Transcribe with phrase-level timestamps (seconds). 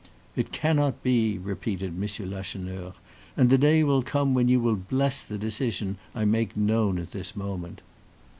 [0.35, 2.31] "It cannot be," repeated M.
[2.31, 2.93] Lacheneur;
[3.37, 7.11] "and the day will come when you will bless the decision I make known at
[7.11, 7.81] this moment."